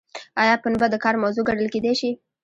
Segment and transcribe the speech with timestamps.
[0.41, 2.11] ایا پنبه د کار موضوع ګڼل کیدای شي؟